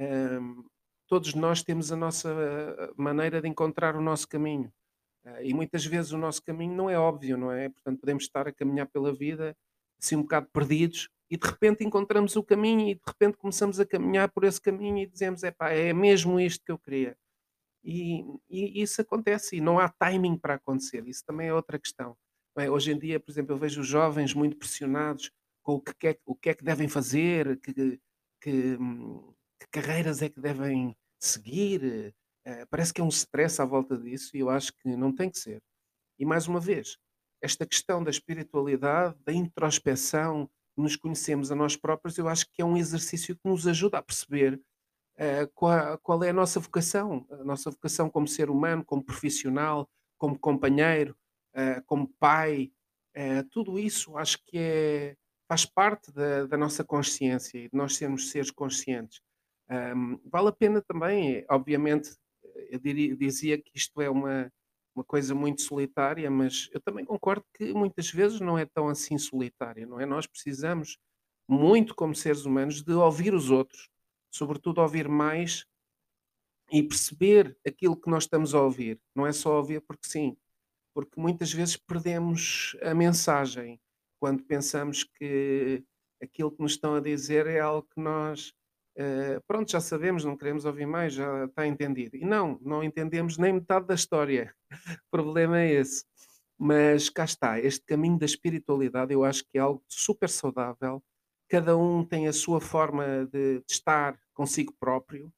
um, 0.00 0.64
todos 1.06 1.34
nós 1.34 1.62
temos 1.62 1.90
a 1.90 1.96
nossa 1.96 2.92
maneira 2.96 3.40
de 3.40 3.48
encontrar 3.48 3.96
o 3.96 4.00
nosso 4.00 4.28
caminho. 4.28 4.72
Uh, 5.24 5.42
e 5.42 5.52
muitas 5.52 5.84
vezes 5.84 6.12
o 6.12 6.18
nosso 6.18 6.42
caminho 6.42 6.74
não 6.74 6.88
é 6.88 6.98
óbvio, 6.98 7.36
não 7.36 7.52
é? 7.52 7.68
Portanto, 7.68 8.00
podemos 8.00 8.24
estar 8.24 8.48
a 8.48 8.52
caminhar 8.52 8.86
pela 8.86 9.12
vida 9.12 9.56
assim 9.98 10.16
um 10.16 10.22
bocado 10.22 10.48
perdidos 10.52 11.10
e 11.30 11.36
de 11.36 11.46
repente 11.46 11.84
encontramos 11.84 12.34
o 12.36 12.42
caminho 12.42 12.88
e 12.88 12.94
de 12.94 13.02
repente 13.06 13.36
começamos 13.36 13.78
a 13.78 13.86
caminhar 13.86 14.30
por 14.30 14.44
esse 14.44 14.60
caminho 14.60 14.98
e 14.98 15.06
dizemos, 15.06 15.44
é 15.44 15.50
pá, 15.50 15.70
é 15.70 15.92
mesmo 15.92 16.40
isto 16.40 16.64
que 16.64 16.72
eu 16.72 16.78
queria. 16.78 17.16
E, 17.84 18.24
e, 18.48 18.82
isso 18.82 19.00
acontece 19.00 19.56
e 19.56 19.60
não 19.60 19.78
há 19.78 19.88
timing 19.88 20.36
para 20.36 20.54
acontecer, 20.54 21.06
isso 21.06 21.24
também 21.24 21.48
é 21.48 21.54
outra 21.54 21.78
questão. 21.78 22.16
Hoje 22.68 22.92
em 22.92 22.98
dia, 22.98 23.20
por 23.20 23.30
exemplo, 23.30 23.54
eu 23.54 23.58
vejo 23.58 23.80
os 23.80 23.86
jovens 23.86 24.34
muito 24.34 24.56
pressionados 24.56 25.30
com 25.62 25.74
o 25.74 25.80
que, 25.80 26.08
é, 26.08 26.18
o 26.26 26.34
que 26.34 26.50
é 26.50 26.54
que 26.54 26.64
devem 26.64 26.88
fazer, 26.88 27.58
que, 27.60 27.72
que, 27.72 28.00
que 28.40 29.66
carreiras 29.70 30.20
é 30.22 30.28
que 30.28 30.40
devem 30.40 30.96
seguir. 31.18 32.14
Uh, 32.46 32.66
parece 32.70 32.92
que 32.92 33.00
é 33.00 33.04
um 33.04 33.08
stress 33.08 33.60
à 33.60 33.64
volta 33.64 33.96
disso 33.96 34.36
e 34.36 34.40
eu 34.40 34.48
acho 34.48 34.72
que 34.78 34.96
não 34.96 35.14
tem 35.14 35.30
que 35.30 35.38
ser. 35.38 35.62
E 36.18 36.24
mais 36.24 36.48
uma 36.48 36.58
vez, 36.58 36.98
esta 37.42 37.66
questão 37.66 38.02
da 38.02 38.10
espiritualidade, 38.10 39.16
da 39.24 39.32
introspeção, 39.32 40.50
nos 40.76 40.96
conhecemos 40.96 41.52
a 41.52 41.54
nós 41.54 41.76
próprios, 41.76 42.16
eu 42.16 42.28
acho 42.28 42.46
que 42.52 42.62
é 42.62 42.64
um 42.64 42.76
exercício 42.76 43.36
que 43.36 43.48
nos 43.48 43.66
ajuda 43.66 43.98
a 43.98 44.02
perceber 44.02 44.54
uh, 45.16 45.50
qual, 45.54 45.98
qual, 45.98 46.24
é 46.24 46.30
a 46.30 46.34
nossa 46.34 46.58
vocação, 46.58 47.26
a 47.30 47.44
nossa 47.44 47.70
vocação 47.70 48.08
como 48.08 48.26
ser 48.26 48.50
humano, 48.50 48.84
como 48.84 49.04
profissional, 49.04 49.88
como 50.18 50.38
companheiro, 50.38 51.16
como 51.86 52.12
pai, 52.18 52.72
uh, 53.16 53.44
tudo 53.50 53.78
isso 53.78 54.16
acho 54.16 54.38
que 54.46 54.58
é, 54.58 55.16
faz 55.48 55.64
parte 55.64 56.12
da, 56.12 56.46
da, 56.46 56.56
nossa 56.56 56.84
consciência 56.84 57.58
e 57.58 57.68
de 57.68 57.76
nós 57.76 57.96
sermos 57.96 58.30
seres 58.30 58.50
conscientes. 58.50 59.20
Vale 60.24 60.48
a 60.48 60.52
pena 60.52 60.82
também, 60.82 61.44
obviamente, 61.48 62.10
eu 62.70 62.78
diria, 62.78 63.16
dizia 63.16 63.56
que 63.56 63.70
isto 63.74 64.00
é 64.00 64.10
uma, 64.10 64.52
uma 64.94 65.04
coisa 65.04 65.34
muito 65.34 65.62
solitária, 65.62 66.30
mas 66.30 66.68
eu 66.72 66.80
também 66.80 67.04
concordo 67.04 67.44
que 67.54 67.72
muitas 67.72 68.10
vezes 68.10 68.40
não 68.40 68.58
é 68.58 68.66
tão 68.66 68.88
assim 68.88 69.16
solitária, 69.18 69.86
não 69.86 70.00
é? 70.00 70.06
Nós 70.06 70.26
precisamos 70.26 70.98
muito, 71.48 71.94
como 71.94 72.14
seres 72.14 72.44
humanos, 72.44 72.82
de 72.82 72.92
ouvir 72.92 73.34
os 73.34 73.50
outros, 73.50 73.88
sobretudo 74.30 74.80
ouvir 74.80 75.08
mais 75.08 75.64
e 76.70 76.82
perceber 76.82 77.56
aquilo 77.66 77.96
que 77.96 78.10
nós 78.10 78.24
estamos 78.24 78.54
a 78.54 78.62
ouvir. 78.62 79.00
Não 79.14 79.26
é 79.26 79.32
só 79.32 79.56
ouvir 79.56 79.80
porque 79.80 80.06
sim, 80.06 80.36
porque 80.94 81.20
muitas 81.20 81.52
vezes 81.52 81.76
perdemos 81.76 82.76
a 82.82 82.94
mensagem 82.94 83.80
quando 84.18 84.44
pensamos 84.44 85.04
que 85.04 85.84
aquilo 86.22 86.50
que 86.50 86.62
nos 86.62 86.72
estão 86.72 86.94
a 86.94 87.00
dizer 87.00 87.46
é 87.46 87.60
algo 87.60 87.88
que 87.94 88.00
nós 88.00 88.52
Uh, 88.98 89.40
pronto, 89.46 89.70
já 89.70 89.80
sabemos, 89.80 90.24
não 90.24 90.36
queremos 90.36 90.64
ouvir 90.64 90.84
mais, 90.84 91.14
já 91.14 91.44
está 91.46 91.66
entendido. 91.66 92.16
E 92.16 92.24
não, 92.24 92.58
não 92.60 92.82
entendemos 92.82 93.38
nem 93.38 93.52
metade 93.52 93.86
da 93.86 93.94
história. 93.94 94.54
o 95.06 95.10
problema 95.10 95.60
é 95.60 95.72
esse. 95.72 96.04
Mas 96.58 97.08
cá 97.08 97.24
está, 97.24 97.58
este 97.58 97.82
caminho 97.86 98.18
da 98.18 98.26
espiritualidade 98.26 99.14
eu 99.14 99.24
acho 99.24 99.44
que 99.48 99.56
é 99.56 99.60
algo 99.60 99.82
super 99.88 100.28
saudável. 100.28 101.02
Cada 101.48 101.76
um 101.76 102.04
tem 102.04 102.28
a 102.28 102.32
sua 102.32 102.60
forma 102.60 103.26
de, 103.32 103.60
de 103.60 103.64
estar 103.72 104.20
consigo 104.34 104.74
próprio 104.78 105.32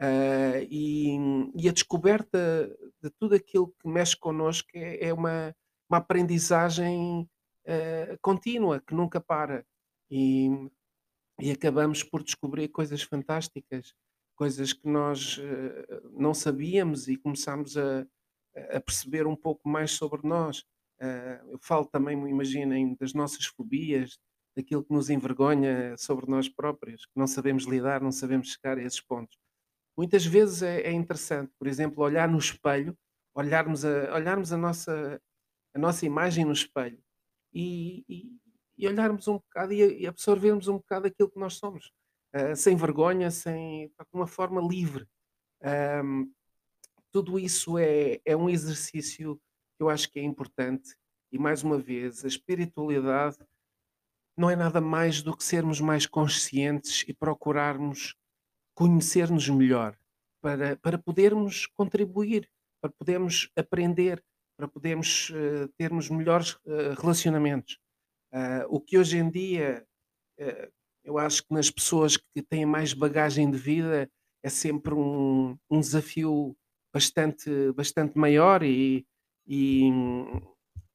uh, 0.00 0.66
e, 0.70 1.16
e, 1.54 1.68
a 1.68 1.72
descoberta 1.72 2.74
de 3.02 3.10
tudo 3.18 3.34
aquilo 3.34 3.74
que 3.80 3.88
mexe 3.88 4.16
connosco 4.16 4.68
é, 4.74 5.08
é 5.08 5.14
uma, 5.14 5.54
uma 5.88 5.98
aprendizagem 5.98 7.28
uh, 7.66 8.18
contínua, 8.20 8.80
que 8.80 8.94
nunca 8.94 9.20
para. 9.20 9.64
E 10.10 10.50
e 11.40 11.50
acabamos 11.50 12.02
por 12.02 12.22
descobrir 12.22 12.68
coisas 12.68 13.02
fantásticas, 13.02 13.94
coisas 14.34 14.72
que 14.72 14.88
nós 14.88 15.38
uh, 15.38 16.10
não 16.18 16.32
sabíamos 16.32 17.08
e 17.08 17.16
começamos 17.16 17.76
a, 17.76 18.06
a, 18.70 18.80
perceber 18.80 19.26
um 19.26 19.36
pouco 19.36 19.68
mais 19.68 19.92
sobre 19.92 20.26
nós. 20.26 20.64
Eu 21.50 21.58
falo 21.60 21.84
também, 21.84 22.16
imaginem, 22.26 22.96
das 22.98 23.12
nossas 23.12 23.44
fobias, 23.44 24.18
daquilo 24.56 24.82
que 24.82 24.94
nos 24.94 25.10
envergonha 25.10 25.94
sobre 25.98 26.24
nós 26.26 26.48
próprios, 26.48 27.04
que 27.04 27.12
não 27.14 27.26
sabemos 27.26 27.64
lidar, 27.64 28.00
não 28.00 28.10
sabemos 28.10 28.48
chegar 28.48 28.78
a 28.78 28.82
esses 28.82 29.02
pontos. 29.02 29.36
Muitas 29.96 30.26
vezes 30.26 30.62
é, 30.62 30.82
é 30.82 30.92
interessante, 30.92 31.52
por 31.58 31.66
exemplo, 31.66 32.04
olhar 32.04 32.28
no 32.28 32.38
espelho, 32.38 32.96
olharmos 33.34 33.84
a, 33.84 34.14
olharmos 34.14 34.52
a, 34.52 34.56
nossa, 34.56 35.20
a 35.74 35.78
nossa 35.78 36.04
imagem 36.04 36.44
no 36.44 36.52
espelho 36.52 37.02
e, 37.52 38.04
e 38.78 38.86
olharmos 38.86 39.26
um 39.26 39.34
bocado 39.34 39.72
e, 39.72 40.06
absorvermos 40.06 40.68
um 40.68 40.76
bocado 40.76 41.06
aquilo 41.06 41.30
que 41.30 41.38
nós 41.38 41.54
somos. 41.54 41.90
uh, 42.34 42.54
sem 42.54 42.76
vergonha, 42.76 43.30
sem, 43.30 43.88
de 43.88 43.94
uma 44.12 44.26
forma 44.26 44.60
livre. 44.60 45.06
Um, 46.04 46.30
tudo 47.10 47.38
isso 47.38 47.78
é, 47.78 48.20
é 48.24 48.36
um 48.36 48.50
exercício 48.50 49.40
que 49.76 49.82
eu 49.82 49.88
acho 49.88 50.10
que 50.10 50.18
é 50.18 50.22
importante 50.22 50.94
e, 51.32 51.38
mais 51.38 51.62
uma 51.62 51.78
vez, 51.78 52.24
a 52.24 52.28
espiritualidade 52.28 53.38
não 54.36 54.50
é 54.50 54.56
nada 54.56 54.80
mais 54.80 55.22
do 55.22 55.34
que 55.34 55.42
sermos 55.42 55.80
mais 55.80 56.06
conscientes 56.06 57.04
e 57.08 57.14
procurarmos 57.14 58.14
conhecer-nos 58.76 59.48
melhor 59.48 59.96
para, 60.42 60.76
para 60.76 60.98
podermos 60.98 61.66
contribuir, 61.66 62.48
para 62.80 62.92
podermos 62.92 63.50
aprender, 63.56 64.22
para 64.56 64.68
podermos 64.68 65.30
uh, 65.30 65.68
termos 65.78 66.10
melhores 66.10 66.52
uh, 66.52 66.94
relacionamentos. 67.00 67.78
Uh, 68.32 68.68
o 68.68 68.80
que 68.80 68.98
hoje 68.98 69.16
em 69.18 69.30
dia 69.30 69.84
eu 71.02 71.16
acho 71.16 71.42
que 71.42 71.54
nas 71.54 71.70
pessoas 71.70 72.18
que 72.18 72.42
têm 72.42 72.66
mais 72.66 72.92
bagagem 72.92 73.50
de 73.50 73.56
vida 73.56 74.10
é 74.42 74.50
sempre 74.50 74.92
um, 74.92 75.56
um 75.70 75.80
desafio 75.80 76.54
bastante, 76.92 77.72
bastante 77.72 78.18
maior 78.18 78.62
e, 78.62 79.06
e, 79.46 79.88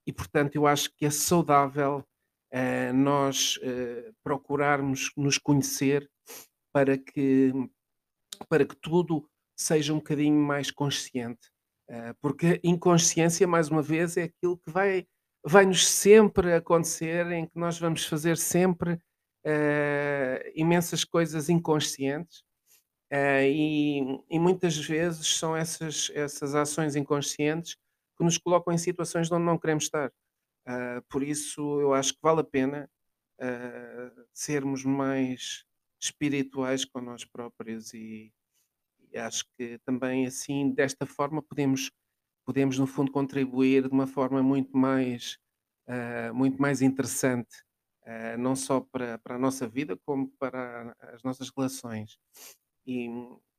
e, 0.06 0.14
portanto, 0.14 0.56
eu 0.56 0.68
acho 0.68 0.92
que 0.96 1.08
é 1.08 1.10
saudável 1.10 2.06
nós 2.94 3.58
procurarmos 4.24 5.12
nos 5.18 5.40
conhecer 5.40 6.08
para 6.74 6.98
que, 6.98 7.52
para 8.50 8.66
que 8.66 8.76
tudo 8.76 9.28
seja 9.56 9.94
um 9.94 9.98
bocadinho 9.98 10.40
mais 10.40 10.72
consciente. 10.72 11.50
Uh, 11.90 12.16
porque 12.22 12.60
inconsciência, 12.64 13.48
mais 13.48 13.70
uma 13.70 13.82
vez, 13.82 14.18
é 14.18 14.24
aquilo 14.24 14.58
que 14.58 14.72
vai, 14.72 15.06
vai 15.44 15.66
nos 15.66 15.88
sempre 15.88 16.54
acontecer, 16.54 17.30
em 17.32 17.46
que 17.46 17.58
nós 17.58 17.78
vamos 17.80 18.06
fazer 18.06 18.38
sempre 18.38 19.00
imensas 20.54 21.04
coisas 21.04 21.50
inconscientes. 21.50 22.44
e, 23.12 24.20
e 24.30 24.40
muitas 24.40 24.78
vezes 24.78 25.26
são 25.36 25.58
essas, 25.58 26.12
essas 26.14 26.54
ações 26.54 26.96
inconscientes 26.96 27.76
que 28.22 28.24
nos 28.24 28.38
colocam 28.38 28.72
em 28.72 28.78
situações 28.78 29.32
onde 29.32 29.44
não 29.44 29.58
queremos 29.58 29.86
estar. 29.86 30.12
Uh, 30.68 31.02
por 31.10 31.24
isso, 31.24 31.82
eu 31.82 31.94
acho 31.94 32.14
que 32.14 32.20
vale 32.22 32.42
a 32.42 32.44
pena 32.44 32.90
uh, 33.40 34.26
sermos 34.32 34.86
mais 34.86 35.66
espirituais 36.02 36.86
com 36.86 37.00
nós 37.02 37.24
próprios 37.24 37.94
e, 37.94 38.34
e, 39.12 39.18
acho 39.18 39.46
que 39.58 39.78
também 39.86 40.26
assim, 40.26 40.72
desta 40.72 41.06
forma, 41.06 41.42
podemos, 41.42 41.92
podemos 42.46 42.80
no 42.80 42.88
fundo 42.88 43.12
contribuir 43.12 43.88
de 43.88 43.94
uma 43.94 44.08
forma 44.08 44.42
muito 44.42 44.76
mais, 44.76 45.38
uh, 45.88 46.34
muito 46.34 46.62
mais 46.62 46.82
interessante, 46.82 47.64
não 48.40 48.56
só 48.56 48.82
para, 48.82 49.20
para 49.20 49.36
a 49.36 49.40
nossa 49.40 49.68
vida, 49.70 49.96
como 50.06 50.28
para 50.40 50.96
as 51.14 51.22
nossas 51.24 51.50
relações. 51.56 52.18
E, 52.86 53.08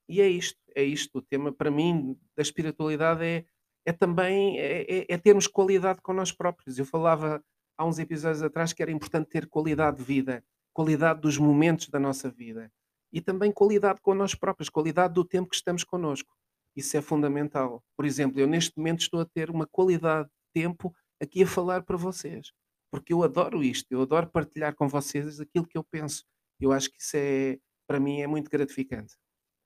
e 0.09 0.21
é 0.21 0.29
isto, 0.29 0.59
é 0.75 0.83
isto. 0.83 1.19
O 1.19 1.23
tema 1.23 1.53
para 1.53 1.71
mim 1.71 2.19
da 2.37 2.43
espiritualidade 2.43 3.25
é 3.25 3.47
é 3.85 3.93
também 3.93 4.59
é, 4.59 4.83
é, 4.83 5.07
é 5.09 5.19
termos 5.19 5.47
qualidade 5.47 6.01
com 6.01 6.13
nós 6.13 6.33
próprios. 6.33 6.79
Eu 6.79 6.85
falava 6.85 7.43
há 7.77 7.85
uns 7.85 7.99
episódios 7.99 8.43
atrás 8.43 8.73
que 8.73 8.83
era 8.83 8.93
importante 8.93 9.29
ter 9.29 9.49
qualidade 9.49 9.99
de 9.99 10.05
vida, 10.05 10.45
qualidade 10.73 11.21
dos 11.21 11.39
momentos 11.39 11.89
da 11.89 11.99
nossa 11.99 12.31
vida 12.31 12.73
e 13.13 13.21
também 13.21 13.53
qualidade 13.53 14.01
com 14.01 14.15
nós 14.15 14.35
próprios, 14.35 14.69
qualidade 14.69 15.15
do 15.15 15.25
tempo 15.25 15.51
que 15.51 15.57
estamos 15.57 15.85
connosco. 15.85 16.35
Isso 16.75 16.97
é 16.97 17.03
fundamental. 17.03 17.85
Por 17.97 18.07
exemplo, 18.07 18.41
eu 18.41 18.47
neste 18.47 18.77
momento 18.77 19.01
estou 19.01 19.21
a 19.21 19.27
ter 19.27 19.51
uma 19.51 19.67
qualidade 19.67 20.29
de 20.29 20.63
tempo 20.63 20.95
aqui 21.21 21.43
a 21.43 21.47
falar 21.47 21.83
para 21.83 21.97
vocês, 21.97 22.53
porque 22.91 23.13
eu 23.13 23.23
adoro 23.23 23.63
isto, 23.63 23.93
eu 23.93 24.03
adoro 24.03 24.29
partilhar 24.29 24.75
com 24.75 24.89
vocês 24.89 25.41
aquilo 25.41 25.67
que 25.67 25.77
eu 25.77 25.85
penso. 25.85 26.25
Eu 26.59 26.73
acho 26.73 26.91
que 26.91 27.01
isso 27.01 27.17
é, 27.17 27.59
para 27.87 28.01
mim, 28.01 28.23
é 28.23 28.27
muito 28.27 28.51
gratificante. 28.51 29.15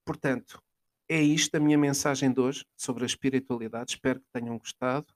Portanto, 0.04 0.60
é 1.08 1.20
isto 1.20 1.54
a 1.56 1.60
minha 1.60 1.78
mensagem 1.78 2.32
de 2.32 2.40
hoje 2.40 2.64
sobre 2.76 3.04
a 3.04 3.06
espiritualidade. 3.06 3.92
Espero 3.92 4.20
que 4.20 4.26
tenham 4.32 4.58
gostado. 4.58 5.06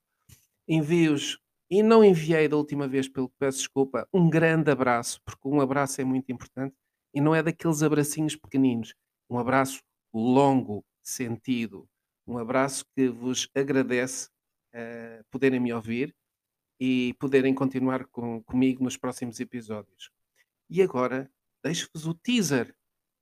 Envio-os, 0.69 1.39
e 1.71 1.83
não 1.83 2.05
enviei 2.05 2.49
da 2.49 2.57
última 2.57 2.89
vez, 2.89 3.09
pelo 3.09 3.29
que 3.29 3.37
peço 3.39 3.59
desculpa, 3.59 4.09
um 4.13 4.29
grande 4.29 4.71
abraço, 4.71 5.21
porque 5.25 5.47
um 5.47 5.61
abraço 5.61 6.01
é 6.01 6.05
muito 6.05 6.33
importante 6.33 6.75
e 7.15 7.21
não 7.21 7.35
é 7.35 7.43
daqueles 7.43 7.83
abracinhos 7.83 8.35
pequeninos. 8.35 8.95
Um 9.29 9.39
abraço 9.39 9.81
longo, 10.13 10.85
sentido. 11.03 11.89
Um 12.27 12.39
abraço 12.39 12.85
que 12.95 13.09
vos 13.09 13.49
agradece 13.55 14.29
uh, 14.75 15.25
poderem 15.31 15.61
me 15.61 15.73
ouvir 15.73 16.15
e 16.79 17.15
poderem 17.21 17.55
continuar 17.55 18.07
com, 18.07 18.43
comigo 18.43 18.83
nos 18.83 18.97
próximos 18.97 19.39
episódios. 19.39 20.11
E 20.69 20.83
agora, 20.83 21.31
deixo-vos 21.63 22.07
o 22.07 22.15
teaser, 22.15 22.75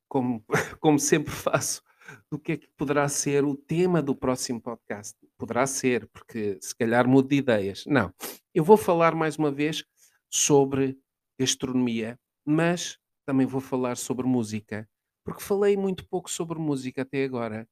como, 0.08 0.44
como 0.80 0.98
sempre 0.98 1.32
faço, 1.32 1.82
do 2.30 2.38
que 2.38 2.52
é 2.52 2.56
que 2.56 2.68
poderá 2.76 3.08
ser 3.08 3.44
o 3.44 3.56
tema 3.56 4.02
do 4.02 4.14
próximo 4.14 4.60
podcast. 4.60 5.16
Poderá 5.36 5.66
ser, 5.66 6.08
porque 6.08 6.58
se 6.60 6.74
calhar 6.74 7.08
mudo 7.08 7.28
de 7.28 7.36
ideias. 7.36 7.84
Não. 7.86 8.12
Eu 8.54 8.64
vou 8.64 8.76
falar 8.76 9.14
mais 9.14 9.36
uma 9.36 9.50
vez 9.50 9.84
sobre 10.30 10.98
gastronomia, 11.38 12.18
mas 12.44 12.98
também 13.26 13.46
vou 13.46 13.60
falar 13.60 13.96
sobre 13.96 14.26
música, 14.26 14.88
porque 15.24 15.42
falei 15.42 15.76
muito 15.76 16.06
pouco 16.08 16.30
sobre 16.30 16.58
música 16.58 17.02
até 17.02 17.24
agora. 17.24 17.68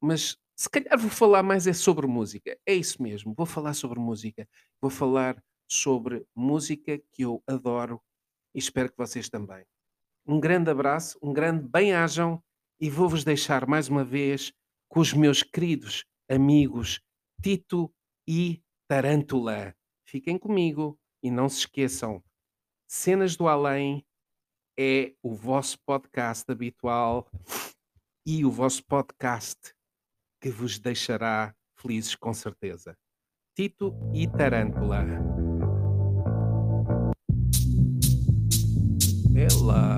Mas 0.00 0.36
se 0.56 0.68
calhar 0.70 0.98
vou 0.98 1.10
falar 1.10 1.42
mais 1.42 1.66
é 1.66 1.72
sobre 1.72 2.06
música. 2.06 2.56
É 2.66 2.74
isso 2.74 3.02
mesmo, 3.02 3.34
vou 3.36 3.46
falar 3.46 3.74
sobre 3.74 3.98
música. 3.98 4.48
Vou 4.80 4.90
falar 4.90 5.42
sobre 5.68 6.26
música 6.34 6.98
que 7.12 7.22
eu 7.22 7.42
adoro 7.46 8.00
e 8.54 8.58
espero 8.58 8.90
que 8.90 8.96
vocês 8.96 9.28
também. 9.28 9.64
Um 10.26 10.40
grande 10.40 10.70
abraço, 10.70 11.18
um 11.22 11.32
grande 11.32 11.68
bem-ajam 11.68 12.42
e 12.80 12.90
vou-vos 12.90 13.24
deixar 13.24 13.66
mais 13.66 13.88
uma 13.88 14.04
vez 14.04 14.52
com 14.88 15.00
os 15.00 15.12
meus 15.12 15.42
queridos 15.42 16.04
amigos 16.28 17.00
Tito 17.42 17.92
e 18.26 18.62
Tarântula. 18.88 19.74
Fiquem 20.06 20.38
comigo 20.38 20.98
e 21.22 21.30
não 21.30 21.48
se 21.48 21.60
esqueçam: 21.60 22.22
Cenas 22.86 23.36
do 23.36 23.48
Além 23.48 24.04
é 24.78 25.14
o 25.22 25.34
vosso 25.34 25.78
podcast 25.84 26.50
habitual 26.50 27.30
e 28.26 28.44
o 28.44 28.50
vosso 28.50 28.84
podcast 28.84 29.74
que 30.40 30.50
vos 30.50 30.78
deixará 30.78 31.54
felizes 31.76 32.14
com 32.14 32.32
certeza. 32.32 32.96
Tito 33.54 33.94
e 34.12 34.26
Tarântula. 34.26 35.04
Ela 39.36 39.96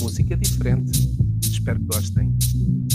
música 0.00 0.36
diferente. 0.36 1.11
Espero 1.62 1.78
que 1.78 1.86
gostem. 1.86 2.91